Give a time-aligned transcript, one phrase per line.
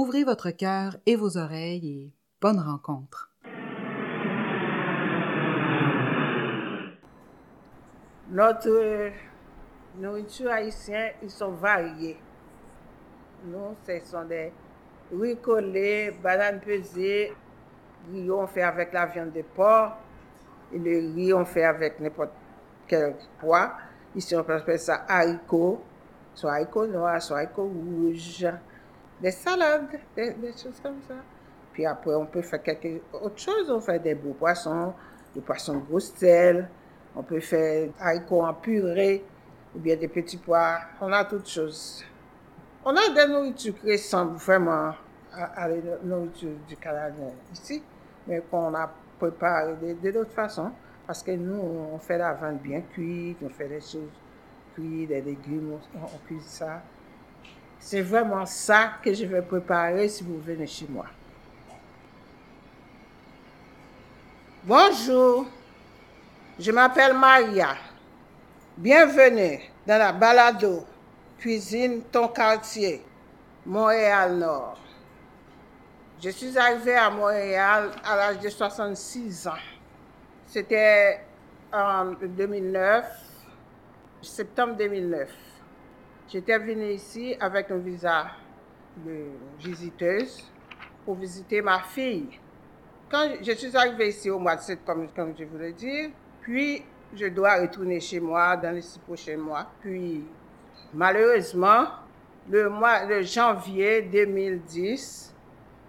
[0.00, 3.32] Ouvrez votre cœur et vos oreilles et bonne rencontre.
[8.30, 9.10] Notre
[9.98, 12.16] nourriture haïtienne, ils sont variés.
[13.44, 14.52] Nous, ce sont des
[15.12, 17.34] riz collés, bananes pesées,
[18.12, 19.96] riz on fait avec la viande de porc,
[20.72, 22.30] et le riz on fait avec n'importe
[22.86, 23.72] quel pois.
[24.14, 25.82] Ici, on appeler ça haricots,
[26.34, 28.46] soit haricots noirs, soit haricots rouges,
[29.20, 31.14] des salades, des, choses comme ça.
[31.72, 33.70] Puis après, on peut faire quelque autre chose.
[33.70, 34.94] On fait des beaux poissons,
[35.34, 36.68] des poissons sel.
[37.16, 39.24] On peut faire haricots en purée
[39.74, 40.78] ou bien des petits pois.
[41.00, 42.04] On a toutes choses.
[42.84, 44.92] On a des nourritures qui ressemblent vraiment
[45.32, 47.82] à, à la nourriture du Canadien ici,
[48.26, 50.70] mais qu'on a préparé de, de l'autre façon.
[51.06, 54.10] Parce que nous, on fait la viande bien cuite, on fait des choses
[54.74, 56.82] cuites, des légumes, on, on cuit ça.
[57.80, 61.06] C'est vraiment ça que je vais préparer si vous venez chez moi.
[64.64, 65.46] Bonjour,
[66.58, 67.76] je m'appelle Maria.
[68.76, 70.84] Bienvenue dans la balado
[71.38, 73.02] Cuisine ton quartier,
[73.64, 74.78] Montréal Nord.
[76.20, 79.52] Je suis arrivée à Montréal à l'âge de 66 ans.
[80.46, 81.20] C'était
[81.72, 83.04] en 2009,
[84.20, 85.28] septembre 2009.
[86.30, 88.26] J'étais venue ici avec un visa
[88.98, 90.44] de visiteuse
[91.02, 92.38] pour visiter ma fille.
[93.10, 96.10] Quand je suis arrivée ici au mois de septembre, comme, je voulais dire,
[96.42, 96.84] puis
[97.14, 99.70] je dois retourner chez moi dans les six prochains mois.
[99.80, 100.22] Puis,
[100.92, 101.86] malheureusement,
[102.50, 105.34] le mois de janvier 2010,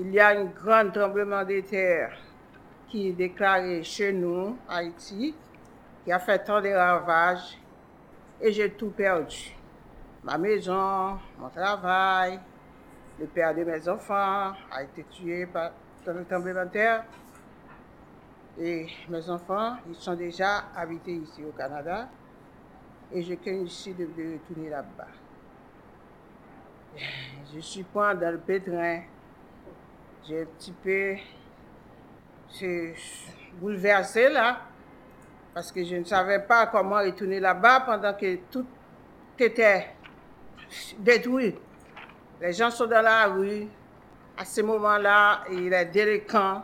[0.00, 2.14] il y a un grand tremblement de terre
[2.88, 5.34] qui est déclaré chez nous, Haïti,
[6.04, 7.58] qui a fait tant de ravages
[8.38, 9.55] et j'ai tout perdu.
[10.26, 12.40] Ma maison, mon travail,
[13.20, 15.70] le père de mes enfants a été tué par
[16.04, 17.04] dans le tremblement de terre.
[18.58, 22.08] Et mes enfants, ils sont déjà habités ici au Canada.
[23.12, 25.06] Et je crains ici de, retourner là-bas.
[27.54, 29.02] Je suis point dans le pétrin.
[30.26, 31.14] J'ai un petit peu
[32.48, 32.96] suis
[33.60, 34.58] bouleversé là.
[35.54, 38.66] Parce que je ne savais pas comment retourner là-bas pendant que tout
[39.38, 39.95] était
[40.98, 41.54] détruit.
[42.40, 43.66] Les gens sont dans la rue.
[44.36, 46.62] À ce moment-là, il des délinquants,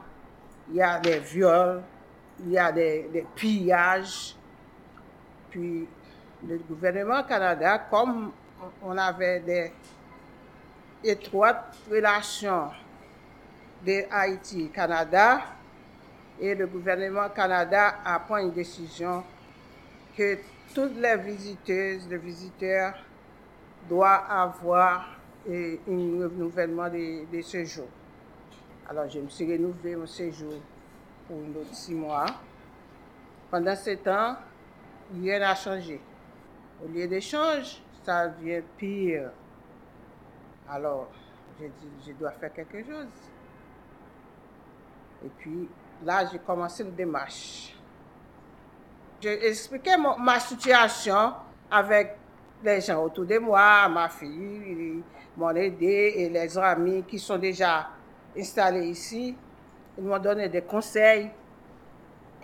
[0.69, 1.83] il y a des viols,
[2.41, 4.37] il y a des, des pillages.
[5.51, 5.89] Puis
[6.47, 8.33] le gouvernement Canada, comme
[8.83, 9.73] on avait des
[11.05, 12.71] étroites relations
[13.84, 15.41] de Haïti-Canada,
[16.41, 19.23] et le gouvernement Canada a pris une décision
[20.17, 20.39] que
[20.75, 22.95] toutes les visiteuses, les visiteurs
[23.88, 25.06] doivent avoir
[25.48, 27.88] et un renouvellement de, séjour.
[28.88, 30.54] Alors, je me suis renouvelé mon séjour
[31.26, 32.26] pour une autre six mois.
[33.50, 34.37] Pendant ce temps,
[35.21, 36.00] rien n'a changé.
[36.82, 39.31] Au lieu d'échange, ça devient pire.
[40.69, 41.09] Alors,
[41.60, 43.06] je dois faire quelque chose.
[45.25, 45.69] Et puis,
[46.04, 47.76] là, j'ai commencé une démarche.
[49.21, 51.34] J'ai expliqué ma situation
[51.71, 52.16] avec
[52.62, 55.03] les gens autour de moi, ma fille,
[55.37, 57.89] m'ont aidé et les amis qui sont déjà
[58.37, 59.37] installés ici.
[59.99, 61.31] Ils m'ont donné des conseils.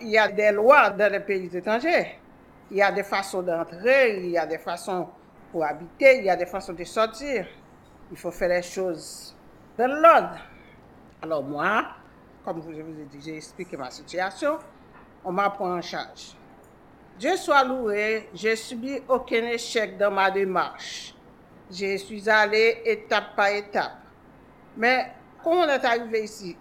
[0.01, 2.19] Il y a des lois dans les pays étrangers.
[2.71, 5.09] Il y a des façons d'entrer, il y a des façons
[5.51, 7.47] pour habiter, il y a des façons de sortir.
[8.11, 9.35] Il faut faire les choses
[9.77, 10.37] dans l'ordre.
[11.21, 11.85] Alors moi,
[12.45, 14.59] comme je vous ai dit, j'ai expliqué ma situation,
[15.23, 16.35] on m'a pris en charge.
[17.19, 21.13] Dieu soit loué, j'ai subi aucun échec dans ma démarche.
[21.69, 23.91] Je suis allé étape par étape.
[24.77, 25.11] Mais
[25.43, 26.55] quand on est arrivé ici,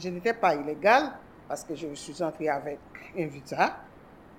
[0.00, 1.12] je n'étais pas illégal
[1.46, 2.80] parce que je suis entré avec
[3.16, 3.76] un visa.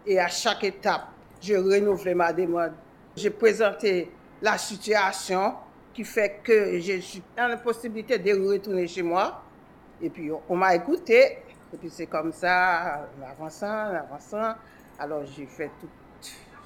[0.05, 1.07] Et à chaque étape,
[1.41, 2.73] je renouvelais ma demande.
[3.15, 5.53] J'ai présenté la situation
[5.93, 9.41] qui fait que je suis dans la possibilité de retourner chez moi.
[10.01, 11.37] Et puis, on, m'a écouté.
[11.73, 14.55] Et puis, c'est comme ça, en avançant, en avançant.
[15.01, 15.89] Alors, j'ai fait tout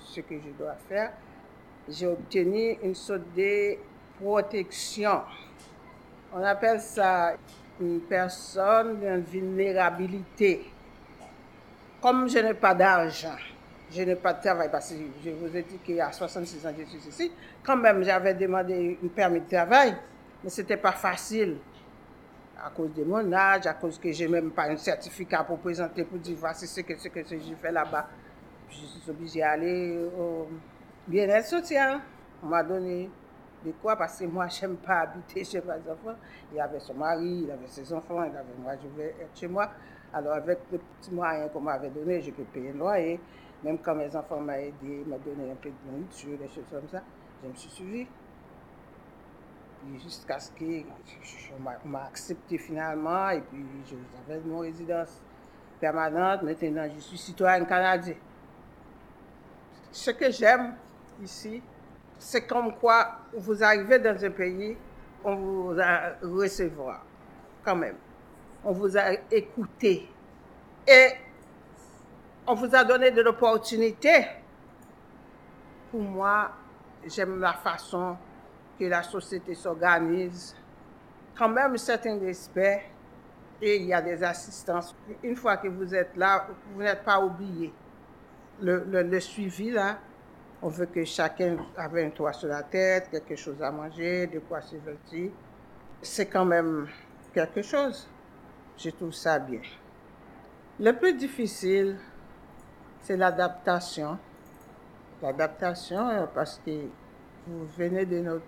[0.04, 1.14] ce que je dois faire.
[1.88, 3.78] J'ai obtenu une sorte de
[4.20, 5.22] protection.
[6.34, 7.36] On appelle ça
[7.80, 10.66] une personne d'une vulnérabilité.
[12.02, 13.38] Comme je n'ai pas d'argent,
[13.90, 16.84] je n'ai pas de travail, parce que je vous ai dit qu'à 66 ans, je
[16.84, 17.32] suis ici,
[17.64, 19.96] quand même, j'avais demandé un permis de travail,
[20.44, 21.56] mais ce n'était pas facile
[22.62, 26.04] à cause de mon âge, à cause que j'ai même pas un certificat pour présenter
[26.04, 28.10] pour dire voici ce que, ce que j'ai fait là-bas.
[28.70, 30.48] Je suis obligée d'aller au
[31.08, 32.00] bien-être social.
[32.44, 33.10] On m'a donné
[33.66, 36.18] de quoi parce que moi, j'aime pas habiter chez mes enfants.
[36.54, 39.48] Il avait son mari, il avait ses enfants, il avait moi, je vais être chez
[39.48, 39.70] moi.
[40.14, 43.20] Alors, avec les petits moyens qu'on m'avait donné, je peux payer le loyer.
[43.64, 46.88] Même quand mes enfants m'ont aidé, m'ont donné un peu de nourriture, des choses comme
[46.88, 47.02] ça,
[47.44, 48.08] je me suis suivi.
[49.82, 53.66] Puis jusqu'à ce qu'on m'a accepté finalement, et puis
[54.28, 55.22] j'avais mon résidence
[55.80, 56.44] permanente.
[56.44, 58.16] Maintenant, je suis citoyen canadien.
[59.96, 60.76] Ce que j'aime
[61.24, 61.64] ici,
[62.20, 64.76] c'est comme quoi vous arrivez dans un pays,
[65.24, 67.06] on vous a recevoir,
[67.64, 67.96] quand même.
[68.66, 70.10] On vous a écouté.
[70.86, 71.12] Et
[72.46, 74.28] on vous a donné de l'opportunité.
[75.90, 76.52] Pour moi,
[77.06, 78.18] j'aime la façon
[78.78, 80.58] que la société s'organise.
[81.38, 82.84] Quand même un certain respect
[83.62, 84.94] et il y a des assistances.
[85.24, 87.74] Une fois que vous êtes là, vous n'êtes pas oublié.
[88.62, 90.00] Le, suivi, là,
[90.62, 94.40] on veut que chacun ait un toit sur la tête, quelque chose à manger, de
[94.40, 95.32] quoi se vêtir.
[96.02, 96.88] C'est quand même
[97.34, 98.08] quelque chose.
[98.78, 99.62] Je trouve ça bien.
[100.80, 101.98] Le plus difficile,
[103.02, 104.18] c'est l'adaptation.
[105.22, 106.88] L'adaptation, parce que
[107.48, 108.46] vous venez de notre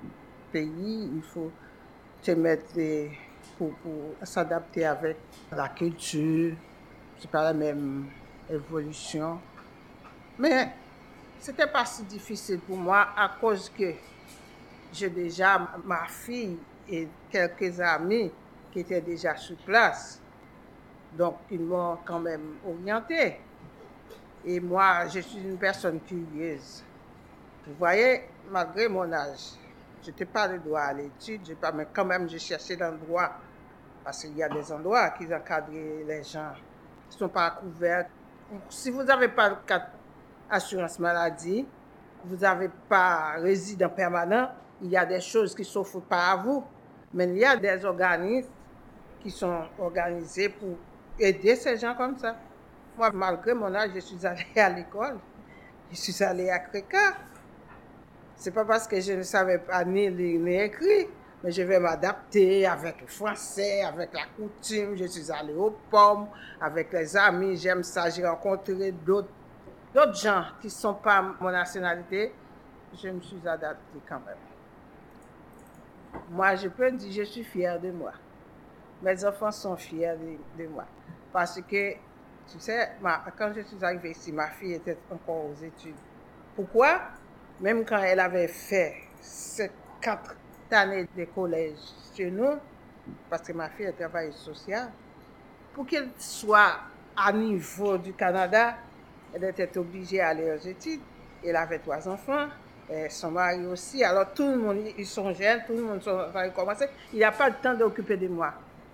[0.51, 1.51] pays, il faut
[2.21, 2.73] se mettre
[3.57, 3.71] pour,
[4.23, 5.17] s'adapter avec
[5.51, 6.55] la culture.
[7.19, 8.07] C'est pas la même
[8.49, 9.39] évolution.
[10.39, 10.71] Mais
[11.39, 13.93] c'était pas si difficile pour moi à cause que
[14.93, 16.57] j'ai déjà ma fille
[16.89, 18.31] et quelques amis
[18.71, 20.21] qui étaient déjà sur place.
[21.13, 23.39] Donc, ils m'ont quand même orienté.
[24.45, 26.83] Et moi, je suis une personne curieuse.
[27.65, 29.55] Vous voyez, malgré mon âge,
[30.03, 31.41] je n'étais pas le droit à l'étude,
[31.73, 33.33] mais quand même, j'ai cherché l'endroit.
[34.03, 36.53] Parce qu'il y a des endroits qui encadrent les gens
[37.09, 38.07] qui ne sont pas couverts.
[38.69, 39.49] Si vous n'avez pas
[40.49, 41.65] d'assurance maladie,
[42.25, 44.49] vous n'avez pas résident permanent,
[44.81, 46.63] il y a des choses qui ne s'offrent pas à vous.
[47.13, 48.49] Mais il y a des organismes
[49.21, 50.77] qui sont organisés pour
[51.19, 52.35] aider ces gens comme ça.
[52.97, 55.17] Moi, malgré mon âge, je suis allée à l'école.
[55.89, 57.13] Je suis allée à Créca.
[58.35, 61.07] C'est pas parce que je ne savais pas ni lire ni écrire,
[61.43, 64.95] mais je vais m'adapter avec le français, avec la coutume.
[64.95, 66.27] Je suis allée aux pommes,
[66.61, 67.57] avec les amis.
[67.57, 68.09] J'aime ça.
[68.09, 69.29] J'ai rencontré d'autres,
[69.97, 72.31] d'autres gens qui ne sont pas mon nationalité.
[72.93, 76.21] Je me suis adaptée quand même.
[76.29, 78.11] Moi, je peux dire, je suis fière de moi.
[79.01, 80.15] Mes enfants sont fiers
[80.57, 80.85] de, moi.
[81.33, 82.91] Parce que tu sais,
[83.37, 85.95] quand je suis arrivée ici, ma fille était encore aux études.
[86.55, 87.01] Pourquoi?
[87.59, 90.35] Même quand elle avait fait ces quatre
[90.71, 91.79] années de collège
[92.15, 92.57] chez nous,
[93.29, 94.91] parce que ma fille est travailleuse sociale,
[95.73, 96.79] pour qu'elle soit
[97.15, 98.77] à niveau du Canada,
[99.33, 101.01] elle était obligée à aller aux études.
[101.45, 102.47] Elle avait trois enfants,
[102.89, 104.03] et son mari aussi.
[104.03, 106.01] Alors tout le monde, ils sont jeunes, tout le monde
[106.33, 106.87] va commencer.
[107.13, 108.53] Il n'y a pas de temps d'occuper de moi.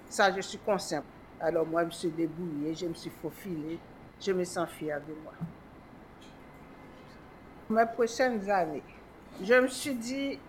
[0.09, 1.05] Ça, je suis consciente.
[1.39, 3.79] Alors moi, je me suis débrouillée, je me suis faufilée,
[4.19, 5.33] je me sens fière de moi.
[7.69, 8.83] Mes prochaines années,
[9.41, 10.39] je me suis dit,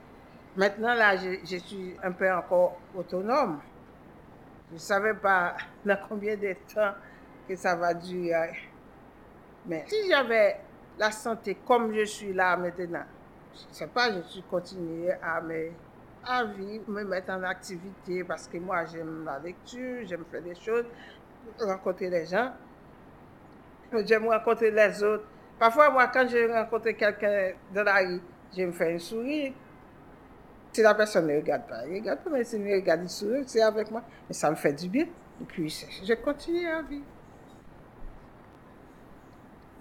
[0.57, 3.61] maintenant là, je, suis un peu encore autonome.
[4.71, 6.93] Je ne savais pas dans combien de temps
[7.49, 8.53] que ça va durer.
[9.67, 10.61] Mais si j'avais
[10.99, 13.05] la santé comme je suis là maintenant,
[13.55, 15.41] je ne sais pas, je suis continué à
[16.27, 20.55] à vivre, me mettre en activité parce que moi j'aime la lecture, j'aime faire des
[20.55, 20.87] choses,
[21.61, 22.53] rencontrer les gens,
[24.07, 25.25] j'aime rencontrer les autres.
[25.59, 28.21] Parfois, moi, quand je rencontre quelqu'un dans la rue,
[28.57, 29.53] je me fais un sourire.
[30.73, 33.45] Si la personne ne regarde pas, elle regarde pas, mais si elle regarde, il sourit,
[33.47, 34.03] c'est avec moi.
[34.29, 35.05] Mais ça me fait du bien.
[35.05, 35.69] Et puis,
[36.05, 37.05] je continue à vivre.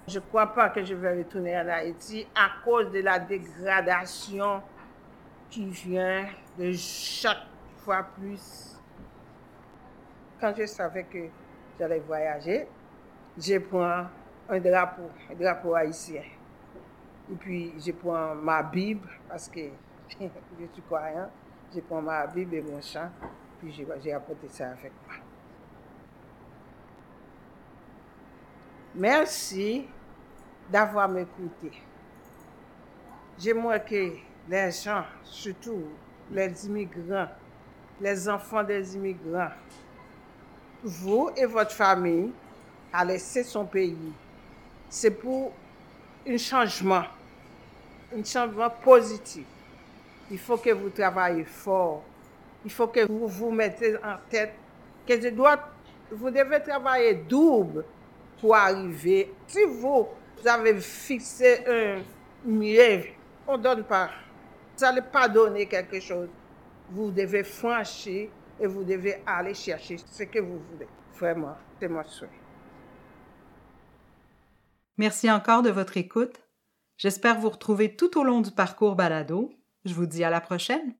[0.07, 4.61] Je ne crois pas que je vais retourner en Haïti à cause de la dégradation
[5.49, 6.25] qui vient
[6.57, 7.45] de chaque
[7.77, 8.77] fois plus.
[10.41, 11.29] Quand je savais que
[11.79, 12.67] j'allais voyager,
[13.37, 14.07] je prends
[14.49, 16.23] un drapeau, un drapeau haïtien.
[17.31, 19.61] Et puis, je prends ma Bible, parce que
[20.09, 20.15] je
[20.73, 21.29] suis croyant.
[21.73, 23.09] Je prends ma Bible et mon chant,
[23.59, 23.71] puis
[24.03, 25.15] j'ai apporté ça avec moi.
[28.95, 29.87] Merci
[30.69, 31.71] d'avoir m'écouté.
[33.39, 34.11] J'ai que
[34.47, 35.85] les gens, surtout
[36.31, 37.27] les immigrants,
[37.99, 39.49] les enfants des immigrants.
[40.83, 42.31] Vous et votre famille
[42.91, 44.13] a laissé son pays.
[44.89, 45.53] C'est pour
[46.27, 47.05] un changement,
[48.15, 49.45] un changement positif.
[50.29, 52.03] Il faut que vous travaillez fort.
[52.63, 54.53] Il faut que vous vous mettez en tête
[55.07, 55.57] que je dois,
[56.11, 57.83] vous devez travailler double
[58.43, 59.33] pour arriver.
[59.47, 60.05] Si vous
[60.45, 62.01] avez fixé un
[62.45, 63.03] mieux,
[63.47, 64.09] on ne donne pas.
[64.75, 66.27] Vous n'allez pas donner quelque chose.
[66.89, 68.27] Vous devez franchir
[68.59, 70.89] et vous devez aller chercher ce que vous voulez.
[71.17, 72.27] Vraiment, c'est mon souhait.
[74.97, 76.41] Merci encore de votre écoute.
[76.97, 79.53] J'espère vous retrouver tout au long du parcours balado.
[79.85, 80.93] Je vous dis à la prochaine.